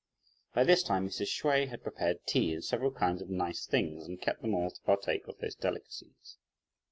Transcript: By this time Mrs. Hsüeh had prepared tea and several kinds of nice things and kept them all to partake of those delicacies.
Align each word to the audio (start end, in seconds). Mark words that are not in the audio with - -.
By 0.55 0.63
this 0.63 0.81
time 0.81 1.07
Mrs. 1.07 1.27
Hsüeh 1.27 1.67
had 1.67 1.83
prepared 1.83 2.25
tea 2.25 2.55
and 2.55 2.65
several 2.65 2.89
kinds 2.89 3.21
of 3.21 3.29
nice 3.29 3.67
things 3.67 4.07
and 4.07 4.19
kept 4.19 4.41
them 4.41 4.55
all 4.55 4.71
to 4.71 4.81
partake 4.81 5.27
of 5.27 5.37
those 5.37 5.53
delicacies. 5.53 6.37